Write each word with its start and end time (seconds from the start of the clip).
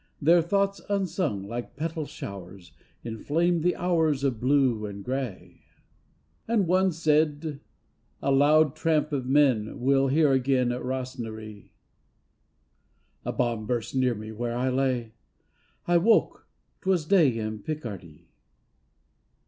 Their 0.19 0.41
thoughts 0.41 0.81
unsung, 0.89 1.43
like 1.43 1.75
petal 1.75 2.07
showers 2.07 2.71
Inflame 3.03 3.61
the 3.61 3.75
hours 3.75 4.23
of 4.23 4.39
blue 4.39 4.87
and 4.87 5.03
gray." 5.05 5.61
264 6.47 6.49
THE 6.49 6.49
DEAD 6.49 6.49
KINGS 6.49 6.49
And 6.49 6.67
one 6.67 6.91
said:" 7.51 7.61
A 8.23 8.31
loud 8.31 8.75
tramp 8.75 9.11
of 9.11 9.27
men 9.27 9.79
We'll 9.79 10.07
hear 10.07 10.31
again 10.33 10.71
at 10.71 10.81
Rosnaree." 10.81 11.73
A 13.25 13.31
bomb 13.31 13.67
burst 13.67 13.93
near 13.95 14.15
me 14.15 14.31
where 14.31 14.57
I 14.57 14.69
lay. 14.71 15.13
I 15.87 15.97
woke, 15.97 16.47
'twas 16.81 17.05
day 17.05 17.37
in 17.37 17.59
Picardy. 17.59 18.31